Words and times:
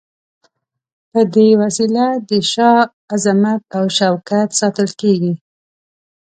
په 1.11 1.19
دې 1.33 1.49
وسیله 1.61 2.07
د 2.29 2.31
شاه 2.51 2.81
عظمت 3.13 3.61
او 3.77 3.83
شوکت 3.97 4.49
ساتل 4.59 4.89
کیږي. 5.01 5.33